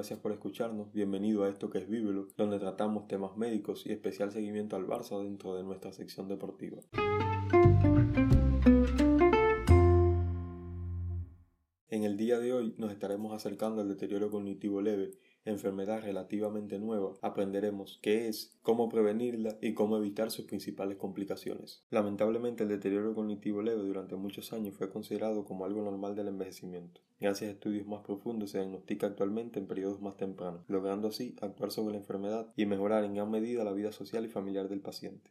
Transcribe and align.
gracias 0.00 0.18
por 0.18 0.32
escucharnos. 0.32 0.90
Bienvenido 0.94 1.44
a 1.44 1.50
esto 1.50 1.68
que 1.68 1.76
es 1.76 1.86
Vívelo, 1.86 2.28
donde 2.38 2.58
tratamos 2.58 3.06
temas 3.06 3.36
médicos 3.36 3.84
y 3.84 3.92
especial 3.92 4.32
seguimiento 4.32 4.74
al 4.74 4.86
Barça 4.86 5.22
dentro 5.22 5.54
de 5.54 5.62
nuestra 5.62 5.92
sección 5.92 6.26
deportiva. 6.26 6.78
En 11.88 12.04
el 12.04 12.16
día 12.16 12.38
de 12.38 12.50
hoy 12.54 12.74
nos 12.78 12.90
estaremos 12.92 13.34
acercando 13.34 13.82
al 13.82 13.90
deterioro 13.90 14.30
cognitivo 14.30 14.80
leve, 14.80 15.10
enfermedad 15.44 16.02
relativamente 16.02 16.78
nueva. 16.78 17.14
Aprenderemos 17.22 17.98
qué 18.02 18.28
es, 18.28 18.58
cómo 18.62 18.88
prevenirla 18.88 19.56
y 19.60 19.74
cómo 19.74 19.96
evitar 19.96 20.30
sus 20.30 20.44
principales 20.44 20.96
complicaciones. 20.96 21.84
Lamentablemente 21.90 22.62
el 22.64 22.68
deterioro 22.68 23.14
cognitivo 23.14 23.62
leve 23.62 23.82
durante 23.82 24.16
muchos 24.16 24.52
años 24.52 24.74
fue 24.76 24.90
considerado 24.90 25.44
como 25.44 25.64
algo 25.64 25.82
normal 25.82 26.14
del 26.14 26.28
envejecimiento. 26.28 27.00
Gracias 27.20 27.48
a 27.48 27.52
estudios 27.52 27.86
más 27.86 28.02
profundos 28.02 28.50
se 28.50 28.58
diagnostica 28.58 29.06
actualmente 29.06 29.58
en 29.58 29.66
periodos 29.66 30.00
más 30.00 30.16
tempranos, 30.16 30.62
logrando 30.68 31.08
así 31.08 31.36
actuar 31.40 31.70
sobre 31.70 31.92
la 31.92 31.98
enfermedad 31.98 32.52
y 32.56 32.66
mejorar 32.66 33.04
en 33.04 33.14
gran 33.14 33.30
medida 33.30 33.64
la 33.64 33.72
vida 33.72 33.92
social 33.92 34.24
y 34.24 34.28
familiar 34.28 34.68
del 34.68 34.80
paciente. 34.80 35.30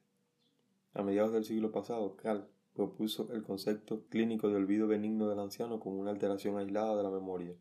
A 0.94 1.04
mediados 1.04 1.34
del 1.34 1.46
siglo 1.46 1.72
pasado, 1.72 2.16
Carl 2.16 2.48
propuso 2.74 3.32
el 3.34 3.44
concepto 3.44 4.06
clínico 4.10 4.50
de 4.50 4.56
olvido 4.56 4.88
benigno 4.88 5.28
del 5.28 5.40
anciano 5.40 5.80
como 5.80 6.00
una 6.00 6.12
alteración 6.12 6.58
aislada 6.58 6.96
de 6.96 7.04
la 7.04 7.10
memoria. 7.10 7.56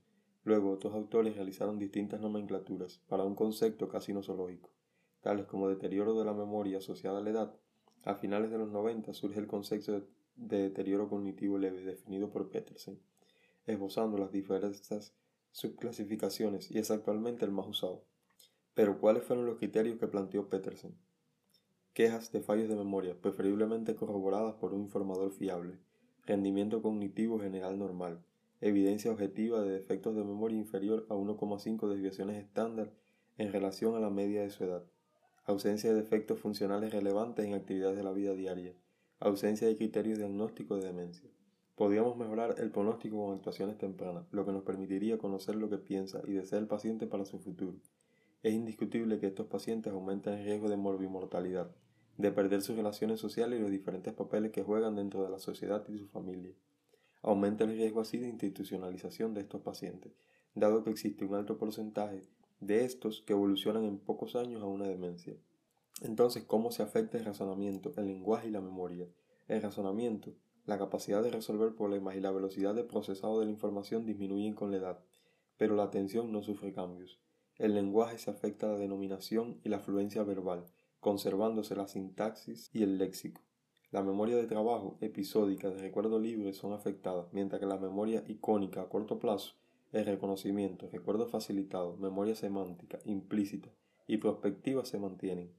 Luego 0.48 0.70
otros 0.70 0.94
autores 0.94 1.36
realizaron 1.36 1.78
distintas 1.78 2.22
nomenclaturas 2.22 3.02
para 3.06 3.22
un 3.22 3.34
concepto 3.34 3.86
casi 3.86 4.14
nosológico, 4.14 4.70
tales 5.20 5.44
como 5.44 5.68
deterioro 5.68 6.18
de 6.18 6.24
la 6.24 6.32
memoria 6.32 6.78
asociada 6.78 7.18
a 7.18 7.20
la 7.20 7.28
edad. 7.28 7.54
A 8.04 8.14
finales 8.14 8.50
de 8.50 8.56
los 8.56 8.70
90 8.70 9.12
surge 9.12 9.40
el 9.40 9.46
concepto 9.46 10.06
de 10.36 10.62
deterioro 10.62 11.10
cognitivo 11.10 11.58
leve 11.58 11.82
definido 11.82 12.30
por 12.30 12.48
Petersen, 12.48 12.98
esbozando 13.66 14.16
las 14.16 14.32
diferentes 14.32 15.14
subclasificaciones 15.50 16.70
y 16.70 16.78
es 16.78 16.90
actualmente 16.90 17.44
el 17.44 17.52
más 17.52 17.66
usado. 17.66 18.06
Pero 18.72 18.98
¿cuáles 19.00 19.24
fueron 19.24 19.44
los 19.44 19.58
criterios 19.58 19.98
que 19.98 20.08
planteó 20.08 20.48
Petersen? 20.48 20.96
Quejas 21.92 22.32
de 22.32 22.40
fallos 22.40 22.70
de 22.70 22.76
memoria, 22.76 23.20
preferiblemente 23.20 23.94
corroboradas 23.94 24.54
por 24.54 24.72
un 24.72 24.80
informador 24.80 25.30
fiable. 25.30 25.78
Rendimiento 26.24 26.80
cognitivo 26.80 27.38
general 27.38 27.78
normal. 27.78 28.24
Evidencia 28.60 29.12
objetiva 29.12 29.62
de 29.62 29.70
defectos 29.70 30.16
de 30.16 30.24
memoria 30.24 30.58
inferior 30.58 31.06
a 31.08 31.14
1,5 31.14 31.88
desviaciones 31.88 32.36
estándar 32.36 32.92
en 33.36 33.52
relación 33.52 33.94
a 33.94 34.00
la 34.00 34.10
media 34.10 34.42
de 34.42 34.50
su 34.50 34.64
edad. 34.64 34.84
Ausencia 35.44 35.90
de 35.90 35.96
defectos 35.96 36.40
funcionales 36.40 36.92
relevantes 36.92 37.46
en 37.46 37.54
actividades 37.54 37.96
de 37.96 38.02
la 38.02 38.12
vida 38.12 38.34
diaria. 38.34 38.74
Ausencia 39.20 39.68
de 39.68 39.76
criterios 39.76 40.18
diagnósticos 40.18 40.80
de 40.80 40.88
demencia. 40.88 41.30
Podríamos 41.76 42.16
mejorar 42.16 42.56
el 42.58 42.72
pronóstico 42.72 43.24
con 43.24 43.36
actuaciones 43.36 43.78
tempranas, 43.78 44.26
lo 44.32 44.44
que 44.44 44.50
nos 44.50 44.64
permitiría 44.64 45.18
conocer 45.18 45.54
lo 45.54 45.70
que 45.70 45.78
piensa 45.78 46.20
y 46.26 46.32
desea 46.32 46.58
el 46.58 46.66
paciente 46.66 47.06
para 47.06 47.24
su 47.24 47.38
futuro. 47.38 47.78
Es 48.42 48.52
indiscutible 48.54 49.20
que 49.20 49.28
estos 49.28 49.46
pacientes 49.46 49.92
aumentan 49.92 50.34
el 50.34 50.44
riesgo 50.44 50.68
de 50.68 50.76
morbimortalidad, 50.76 51.70
de 52.16 52.32
perder 52.32 52.62
sus 52.62 52.74
relaciones 52.74 53.20
sociales 53.20 53.60
y 53.60 53.62
los 53.62 53.70
diferentes 53.70 54.12
papeles 54.14 54.50
que 54.50 54.64
juegan 54.64 54.96
dentro 54.96 55.22
de 55.22 55.30
la 55.30 55.38
sociedad 55.38 55.88
y 55.88 55.98
su 55.98 56.08
familia. 56.08 56.56
Aumenta 57.22 57.64
el 57.64 57.76
riesgo 57.76 58.00
así 58.00 58.18
de 58.18 58.28
institucionalización 58.28 59.34
de 59.34 59.40
estos 59.40 59.60
pacientes, 59.62 60.12
dado 60.54 60.84
que 60.84 60.90
existe 60.90 61.24
un 61.24 61.34
alto 61.34 61.58
porcentaje 61.58 62.22
de 62.60 62.84
estos 62.84 63.22
que 63.22 63.32
evolucionan 63.32 63.84
en 63.84 63.98
pocos 63.98 64.36
años 64.36 64.62
a 64.62 64.66
una 64.66 64.86
demencia. 64.86 65.36
Entonces, 66.00 66.44
¿cómo 66.44 66.70
se 66.70 66.82
afecta 66.82 67.18
el 67.18 67.24
razonamiento, 67.24 67.92
el 67.96 68.06
lenguaje 68.06 68.48
y 68.48 68.52
la 68.52 68.60
memoria? 68.60 69.08
El 69.48 69.62
razonamiento, 69.62 70.34
la 70.64 70.78
capacidad 70.78 71.22
de 71.22 71.30
resolver 71.30 71.74
problemas 71.74 72.14
y 72.14 72.20
la 72.20 72.30
velocidad 72.30 72.74
de 72.74 72.84
procesado 72.84 73.40
de 73.40 73.46
la 73.46 73.52
información 73.52 74.04
disminuyen 74.04 74.54
con 74.54 74.70
la 74.70 74.76
edad, 74.76 75.04
pero 75.56 75.74
la 75.74 75.84
atención 75.84 76.30
no 76.30 76.42
sufre 76.42 76.72
cambios. 76.72 77.18
El 77.56 77.74
lenguaje 77.74 78.18
se 78.18 78.30
afecta 78.30 78.66
a 78.66 78.72
la 78.72 78.78
denominación 78.78 79.60
y 79.64 79.70
la 79.70 79.80
fluencia 79.80 80.22
verbal, 80.22 80.64
conservándose 81.00 81.74
la 81.74 81.88
sintaxis 81.88 82.70
y 82.72 82.82
el 82.82 82.98
léxico. 82.98 83.40
La 83.90 84.02
memoria 84.02 84.36
de 84.36 84.46
trabajo 84.46 84.98
episódica 85.00 85.70
de 85.70 85.78
recuerdo 85.78 86.18
libre 86.18 86.52
son 86.52 86.74
afectadas, 86.74 87.32
mientras 87.32 87.58
que 87.58 87.66
la 87.66 87.78
memoria 87.78 88.22
icónica 88.26 88.82
a 88.82 88.88
corto 88.90 89.18
plazo, 89.18 89.54
el 89.92 90.04
reconocimiento, 90.04 90.90
recuerdo 90.92 91.26
facilitado, 91.26 91.96
memoria 91.96 92.34
semántica, 92.34 92.98
implícita 93.06 93.70
y 94.06 94.18
prospectiva 94.18 94.84
se 94.84 94.98
mantienen. 94.98 95.54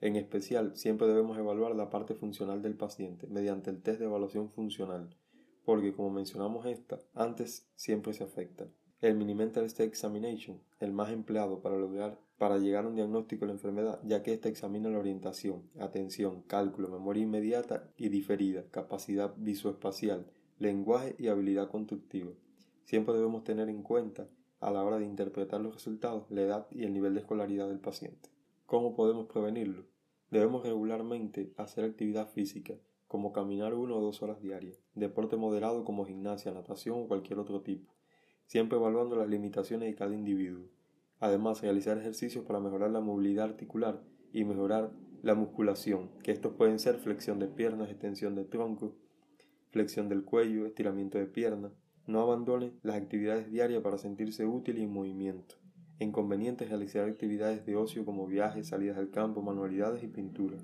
En 0.00 0.16
especial, 0.16 0.76
siempre 0.76 1.06
debemos 1.06 1.38
evaluar 1.38 1.76
la 1.76 1.88
parte 1.88 2.16
funcional 2.16 2.62
del 2.62 2.76
paciente 2.76 3.28
mediante 3.28 3.70
el 3.70 3.80
test 3.80 4.00
de 4.00 4.06
evaluación 4.06 4.50
funcional, 4.50 5.16
porque 5.64 5.92
como 5.92 6.10
mencionamos 6.10 6.66
esta, 6.66 6.98
antes 7.14 7.70
siempre 7.76 8.12
se 8.12 8.24
afecta. 8.24 8.66
El 9.02 9.16
Mini-Mental 9.16 9.64
State 9.64 9.88
Examination, 9.88 10.60
el 10.78 10.92
más 10.92 11.10
empleado 11.10 11.58
para 11.58 11.76
lograr 11.76 12.20
para 12.38 12.58
llegar 12.58 12.84
a 12.84 12.88
un 12.88 12.94
diagnóstico 12.94 13.40
de 13.40 13.46
la 13.48 13.54
enfermedad, 13.54 14.00
ya 14.04 14.22
que 14.22 14.32
ésta 14.32 14.48
examina 14.48 14.90
la 14.90 15.00
orientación, 15.00 15.64
atención, 15.80 16.42
cálculo, 16.42 16.86
memoria 16.86 17.24
inmediata 17.24 17.90
y 17.96 18.10
diferida, 18.10 18.62
capacidad 18.70 19.34
visoespacial, 19.36 20.30
lenguaje 20.60 21.16
y 21.18 21.26
habilidad 21.26 21.68
constructiva. 21.68 22.30
Siempre 22.84 23.14
debemos 23.14 23.42
tener 23.42 23.68
en 23.68 23.82
cuenta, 23.82 24.28
a 24.60 24.70
la 24.70 24.84
hora 24.84 24.98
de 24.98 25.04
interpretar 25.04 25.60
los 25.60 25.74
resultados, 25.74 26.30
la 26.30 26.42
edad 26.42 26.66
y 26.70 26.84
el 26.84 26.92
nivel 26.92 27.14
de 27.14 27.20
escolaridad 27.22 27.66
del 27.66 27.80
paciente. 27.80 28.30
¿Cómo 28.66 28.94
podemos 28.94 29.26
prevenirlo? 29.26 29.84
Debemos 30.30 30.62
regularmente 30.62 31.52
hacer 31.56 31.84
actividad 31.84 32.28
física, 32.28 32.74
como 33.08 33.32
caminar 33.32 33.74
una 33.74 33.96
o 33.96 34.00
dos 34.00 34.22
horas 34.22 34.40
diarias, 34.40 34.80
deporte 34.94 35.36
moderado 35.36 35.84
como 35.84 36.06
gimnasia, 36.06 36.52
natación 36.52 37.00
o 37.00 37.08
cualquier 37.08 37.40
otro 37.40 37.62
tipo 37.62 37.92
siempre 38.52 38.76
evaluando 38.76 39.16
las 39.16 39.30
limitaciones 39.30 39.88
de 39.88 39.94
cada 39.94 40.14
individuo. 40.14 40.66
Además, 41.20 41.62
realizar 41.62 41.96
ejercicios 41.96 42.44
para 42.44 42.60
mejorar 42.60 42.90
la 42.90 43.00
movilidad 43.00 43.46
articular 43.46 44.02
y 44.30 44.44
mejorar 44.44 44.92
la 45.22 45.34
musculación, 45.34 46.10
que 46.22 46.32
estos 46.32 46.52
pueden 46.52 46.78
ser 46.78 46.96
flexión 46.96 47.38
de 47.38 47.46
piernas, 47.46 47.88
extensión 47.88 48.34
de 48.34 48.44
tronco, 48.44 48.94
flexión 49.70 50.10
del 50.10 50.24
cuello, 50.24 50.66
estiramiento 50.66 51.16
de 51.16 51.24
piernas. 51.24 51.72
No 52.06 52.20
abandone 52.20 52.74
las 52.82 52.96
actividades 52.96 53.50
diarias 53.50 53.82
para 53.82 53.96
sentirse 53.96 54.44
útil 54.44 54.76
y 54.76 54.82
en 54.82 54.92
movimiento. 54.92 55.54
Inconveniente 55.98 56.66
realizar 56.66 57.08
actividades 57.08 57.64
de 57.64 57.76
ocio 57.76 58.04
como 58.04 58.26
viajes, 58.26 58.68
salidas 58.68 58.98
al 58.98 59.08
campo, 59.08 59.40
manualidades 59.40 60.02
y 60.02 60.08
pintura. 60.08 60.58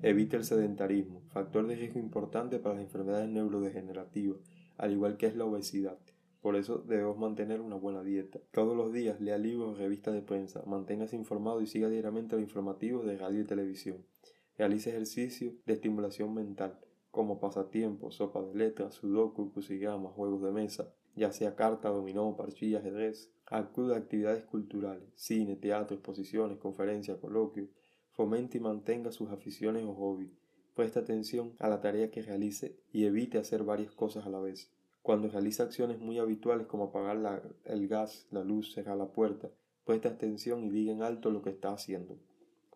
Evite 0.00 0.38
el 0.38 0.44
sedentarismo, 0.44 1.20
factor 1.34 1.66
de 1.66 1.76
riesgo 1.76 2.00
importante 2.00 2.58
para 2.58 2.76
las 2.76 2.84
enfermedades 2.84 3.28
neurodegenerativas, 3.28 4.38
al 4.78 4.92
igual 4.92 5.18
que 5.18 5.26
es 5.26 5.36
la 5.36 5.44
obesidad. 5.44 5.98
Por 6.46 6.54
eso 6.54 6.78
debemos 6.86 7.18
mantener 7.18 7.60
una 7.60 7.74
buena 7.74 8.04
dieta. 8.04 8.38
Todos 8.52 8.76
los 8.76 8.92
días 8.92 9.20
lea 9.20 9.36
libros 9.36 9.78
revistas 9.78 10.14
de 10.14 10.22
prensa, 10.22 10.62
manténgase 10.64 11.16
informado 11.16 11.60
y 11.60 11.66
siga 11.66 11.88
diariamente 11.88 12.36
los 12.36 12.42
informativos 12.44 13.04
de 13.04 13.18
radio 13.18 13.40
y 13.40 13.44
televisión. 13.46 14.06
Realice 14.56 14.90
ejercicio 14.90 15.54
de 15.66 15.72
estimulación 15.72 16.32
mental, 16.32 16.78
como 17.10 17.40
pasatiempos, 17.40 18.14
sopa 18.14 18.42
de 18.42 18.54
letras, 18.54 18.94
sudoku, 18.94 19.50
crucigramas, 19.50 20.12
juegos 20.12 20.40
de 20.40 20.52
mesa, 20.52 20.94
ya 21.16 21.32
sea 21.32 21.56
carta, 21.56 21.88
dominó, 21.88 22.36
parchilla, 22.36 22.78
ajedrez. 22.78 23.28
Acude 23.46 23.96
a 23.96 23.98
actividades 23.98 24.44
culturales, 24.44 25.08
cine, 25.16 25.56
teatro, 25.56 25.96
exposiciones, 25.96 26.58
conferencias, 26.58 27.18
coloquios. 27.18 27.70
Fomente 28.12 28.58
y 28.58 28.60
mantenga 28.60 29.10
sus 29.10 29.30
aficiones 29.30 29.82
o 29.84 29.94
hobbies. 29.94 30.30
Preste 30.76 31.00
atención 31.00 31.54
a 31.58 31.68
la 31.68 31.80
tarea 31.80 32.12
que 32.12 32.22
realice 32.22 32.78
y 32.92 33.04
evite 33.06 33.36
hacer 33.38 33.64
varias 33.64 33.90
cosas 33.90 34.26
a 34.26 34.30
la 34.30 34.38
vez. 34.38 34.70
Cuando 35.06 35.28
realiza 35.28 35.62
acciones 35.62 36.00
muy 36.00 36.18
habituales 36.18 36.66
como 36.66 36.86
apagar 36.86 37.40
el 37.62 37.86
gas, 37.86 38.26
la 38.32 38.42
luz, 38.42 38.72
cerrar 38.74 38.96
la 38.96 39.12
puerta, 39.12 39.52
preste 39.84 40.08
atención 40.08 40.64
y 40.64 40.70
diga 40.70 40.92
en 40.92 41.02
alto 41.02 41.30
lo 41.30 41.42
que 41.42 41.50
está 41.50 41.70
haciendo, 41.70 42.18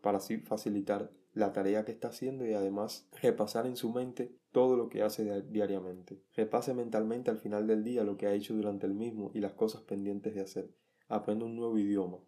para 0.00 0.18
así 0.18 0.38
facilitar 0.38 1.10
la 1.34 1.52
tarea 1.52 1.84
que 1.84 1.90
está 1.90 2.06
haciendo 2.06 2.46
y 2.46 2.52
además 2.52 3.08
repasar 3.20 3.66
en 3.66 3.74
su 3.74 3.90
mente 3.90 4.30
todo 4.52 4.76
lo 4.76 4.88
que 4.88 5.02
hace 5.02 5.42
diariamente. 5.42 6.22
Repase 6.36 6.72
mentalmente 6.72 7.32
al 7.32 7.38
final 7.38 7.66
del 7.66 7.82
día 7.82 8.04
lo 8.04 8.16
que 8.16 8.28
ha 8.28 8.32
hecho 8.32 8.54
durante 8.54 8.86
el 8.86 8.94
mismo 8.94 9.32
y 9.34 9.40
las 9.40 9.54
cosas 9.54 9.82
pendientes 9.82 10.32
de 10.32 10.42
hacer. 10.42 10.70
Aprenda 11.08 11.46
un 11.46 11.56
nuevo 11.56 11.76
idioma. 11.78 12.18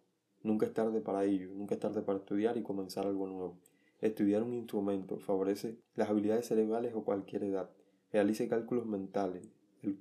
Nunca 0.41 0.65
es 0.65 0.73
tarde 0.73 0.99
para 0.99 1.23
ello, 1.23 1.53
nunca 1.53 1.75
es 1.75 1.79
tarde 1.79 2.01
para 2.01 2.19
estudiar 2.19 2.57
y 2.57 2.61
comenzar 2.61 3.07
algo 3.07 3.25
nuevo. 3.25 3.61
Estudiar 4.01 4.43
un 4.43 4.53
instrumento 4.53 5.17
favorece 5.19 5.79
las 5.95 6.09
habilidades 6.09 6.47
cerebrales 6.47 6.93
o 6.93 7.05
cualquier 7.05 7.45
edad. 7.45 7.69
Realice 8.11 8.49
cálculos 8.49 8.85
mentales, 8.85 9.49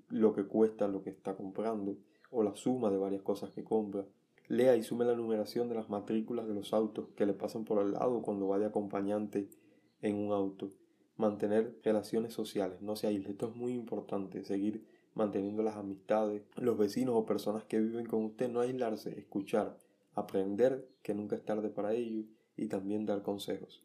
lo 0.08 0.34
que 0.34 0.44
cuesta 0.44 0.88
lo 0.88 1.02
que 1.02 1.10
está 1.10 1.34
comprando 1.36 1.96
o 2.30 2.42
la 2.42 2.54
suma 2.54 2.90
de 2.90 2.98
varias 2.98 3.22
cosas 3.22 3.50
que 3.50 3.64
compra. 3.64 4.04
Lea 4.48 4.76
y 4.76 4.82
sume 4.82 5.04
la 5.04 5.14
numeración 5.14 5.68
de 5.68 5.74
las 5.74 5.88
matrículas 5.88 6.46
de 6.46 6.54
los 6.54 6.72
autos 6.72 7.08
que 7.16 7.26
le 7.26 7.32
pasan 7.32 7.64
por 7.64 7.78
al 7.78 7.92
lado 7.92 8.22
cuando 8.22 8.48
va 8.48 8.58
de 8.58 8.66
acompañante 8.66 9.48
en 10.00 10.16
un 10.16 10.32
auto. 10.32 10.70
Mantener 11.16 11.78
relaciones 11.82 12.32
sociales, 12.32 12.80
no 12.80 12.96
se 12.96 13.06
aísle. 13.06 13.30
Esto 13.30 13.48
es 13.48 13.56
muy 13.56 13.72
importante, 13.72 14.44
seguir 14.44 14.84
manteniendo 15.14 15.62
las 15.62 15.76
amistades, 15.76 16.42
los 16.56 16.78
vecinos 16.78 17.14
o 17.16 17.26
personas 17.26 17.64
que 17.64 17.78
viven 17.78 18.06
con 18.06 18.24
usted, 18.24 18.50
no 18.50 18.60
aislarse, 18.60 19.18
escuchar, 19.18 19.76
aprender 20.14 20.88
que 21.02 21.14
nunca 21.14 21.36
es 21.36 21.44
tarde 21.44 21.68
para 21.68 21.92
ello 21.92 22.24
y 22.56 22.66
también 22.66 23.06
dar 23.06 23.22
consejos. 23.22 23.82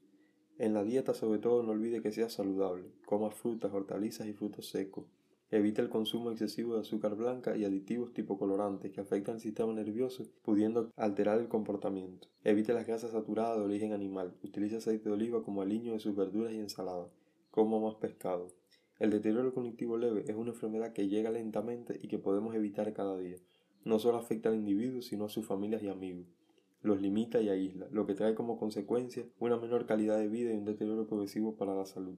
En 0.58 0.74
la 0.74 0.84
dieta 0.84 1.14
sobre 1.14 1.40
todo 1.40 1.64
no 1.64 1.72
olvide 1.72 2.02
que 2.02 2.12
sea 2.12 2.30
saludable, 2.30 2.86
coma 3.06 3.30
frutas, 3.30 3.72
hortalizas 3.74 4.28
y 4.28 4.34
frutos 4.34 4.70
secos. 4.70 5.06
Evita 5.50 5.82
el 5.82 5.88
consumo 5.88 6.30
excesivo 6.30 6.74
de 6.74 6.82
azúcar 6.82 7.16
blanca 7.16 7.56
y 7.56 7.64
aditivos 7.64 8.12
tipo 8.12 8.38
colorantes 8.38 8.92
que 8.92 9.00
afectan 9.00 9.36
el 9.36 9.42
sistema 9.42 9.72
nervioso, 9.72 10.26
pudiendo 10.42 10.92
alterar 10.98 11.40
el 11.40 11.48
comportamiento. 11.48 12.28
Evite 12.44 12.74
las 12.74 12.86
grasas 12.86 13.12
saturadas 13.12 13.58
de 13.58 13.64
origen 13.64 13.94
animal. 13.94 14.36
Utilice 14.44 14.76
aceite 14.76 15.08
de 15.08 15.16
oliva 15.16 15.44
como 15.44 15.62
aliño 15.62 15.94
de 15.94 16.02
sus 16.02 16.18
verduras 16.18 16.52
y 16.52 16.60
ensaladas. 16.60 17.10
Coma 17.50 17.80
más 17.80 17.96
pescado. 17.96 18.50
El 19.00 19.10
deterioro 19.10 19.54
cognitivo 19.54 19.98
leve 19.98 20.26
es 20.28 20.36
una 20.36 20.50
enfermedad 20.50 20.92
que 20.92 21.08
llega 21.08 21.32
lentamente 21.32 21.98
y 22.02 22.10
que 22.10 22.20
podemos 22.20 22.54
evitar 22.54 22.92
cada 22.92 23.18
día. 23.18 23.38
No 23.86 24.00
solo 24.00 24.18
afecta 24.18 24.50
al 24.50 24.56
individuo, 24.56 25.02
sino 25.02 25.26
a 25.26 25.30
sus 25.30 25.46
familias 25.46 25.82
y 25.82 25.88
amigos. 25.88 26.28
Los 26.82 27.02
limita 27.02 27.40
y 27.40 27.48
aísla, 27.48 27.88
lo 27.90 28.06
que 28.06 28.16
trae 28.16 28.36
como 28.36 28.58
consecuencia 28.58 29.26
una 29.40 29.58
menor 29.58 29.86
calidad 29.86 30.18
de 30.18 30.28
vida 30.28 30.52
y 30.52 30.58
un 30.58 30.66
deterioro 30.66 31.08
progresivo 31.08 31.56
para 31.56 31.74
la 31.74 31.86
salud. 31.86 32.18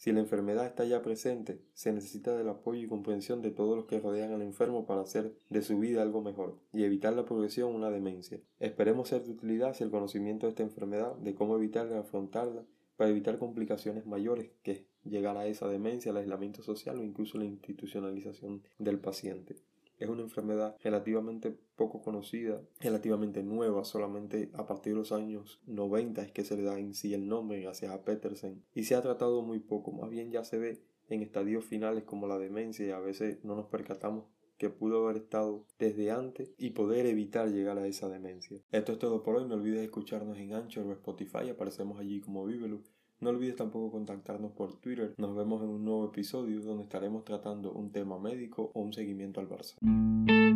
Si 0.00 0.12
la 0.12 0.20
enfermedad 0.20 0.64
está 0.64 0.86
ya 0.86 1.02
presente, 1.02 1.60
se 1.74 1.92
necesita 1.92 2.34
del 2.34 2.48
apoyo 2.48 2.80
y 2.80 2.86
comprensión 2.86 3.42
de 3.42 3.50
todos 3.50 3.76
los 3.76 3.84
que 3.84 4.00
rodean 4.00 4.32
al 4.32 4.40
enfermo 4.40 4.86
para 4.86 5.02
hacer 5.02 5.34
de 5.50 5.60
su 5.60 5.78
vida 5.78 6.00
algo 6.00 6.22
mejor 6.22 6.58
y 6.72 6.84
evitar 6.84 7.12
la 7.12 7.26
progresión 7.26 7.74
una 7.74 7.90
demencia. 7.90 8.40
Esperemos 8.60 9.10
ser 9.10 9.24
de 9.24 9.32
utilidad 9.32 9.74
si 9.74 9.84
el 9.84 9.90
conocimiento 9.90 10.46
de 10.46 10.52
esta 10.52 10.62
enfermedad, 10.62 11.16
de 11.16 11.34
cómo 11.34 11.54
evitarla 11.54 11.96
y 11.96 11.98
afrontarla, 11.98 12.64
para 12.96 13.10
evitar 13.10 13.38
complicaciones 13.38 14.06
mayores 14.06 14.50
que 14.62 14.86
llegar 15.04 15.36
a 15.36 15.46
esa 15.46 15.68
demencia, 15.68 16.12
el 16.12 16.16
aislamiento 16.16 16.62
social 16.62 16.98
o 16.98 17.04
incluso 17.04 17.36
la 17.36 17.44
institucionalización 17.44 18.62
del 18.78 19.00
paciente. 19.00 19.56
Es 20.00 20.08
una 20.08 20.22
enfermedad 20.22 20.76
relativamente 20.82 21.56
poco 21.76 22.02
conocida, 22.02 22.60
relativamente 22.80 23.42
nueva, 23.42 23.84
solamente 23.84 24.50
a 24.54 24.66
partir 24.66 24.94
de 24.94 24.98
los 24.98 25.12
años 25.12 25.60
90 25.66 26.22
es 26.22 26.32
que 26.32 26.42
se 26.42 26.56
le 26.56 26.62
da 26.62 26.78
en 26.78 26.94
sí 26.94 27.14
el 27.14 27.28
nombre 27.28 27.60
gracias 27.60 27.92
a 27.92 28.02
Petersen 28.02 28.64
y 28.74 28.84
se 28.84 28.96
ha 28.96 29.02
tratado 29.02 29.42
muy 29.42 29.60
poco, 29.60 29.92
más 29.92 30.10
bien 30.10 30.32
ya 30.32 30.42
se 30.42 30.58
ve 30.58 30.82
en 31.08 31.22
estadios 31.22 31.64
finales 31.64 32.04
como 32.04 32.26
la 32.26 32.38
demencia 32.38 32.86
y 32.86 32.90
a 32.90 32.98
veces 32.98 33.44
no 33.44 33.54
nos 33.54 33.66
percatamos 33.66 34.24
que 34.60 34.68
pudo 34.68 35.04
haber 35.04 35.22
estado 35.22 35.64
desde 35.78 36.10
antes 36.10 36.52
y 36.58 36.70
poder 36.70 37.06
evitar 37.06 37.48
llegar 37.48 37.78
a 37.78 37.86
esa 37.86 38.10
demencia. 38.10 38.60
Esto 38.72 38.92
es 38.92 38.98
todo 38.98 39.22
por 39.22 39.36
hoy, 39.36 39.48
no 39.48 39.54
olvides 39.54 39.82
escucharnos 39.82 40.36
en 40.38 40.52
Anchor 40.52 40.86
o 40.86 40.92
Spotify, 40.92 41.48
aparecemos 41.50 41.98
allí 41.98 42.20
como 42.20 42.44
Vivelu. 42.44 42.82
No 43.20 43.28
olvides 43.28 43.56
tampoco 43.56 43.90
contactarnos 43.90 44.52
por 44.52 44.76
Twitter. 44.76 45.14
Nos 45.18 45.36
vemos 45.36 45.62
en 45.62 45.68
un 45.68 45.84
nuevo 45.84 46.06
episodio 46.06 46.60
donde 46.62 46.84
estaremos 46.84 47.22
tratando 47.24 47.70
un 47.72 47.92
tema 47.92 48.18
médico 48.18 48.70
o 48.74 48.80
un 48.80 48.94
seguimiento 48.94 49.40
al 49.40 49.48
Barça. 49.48 50.49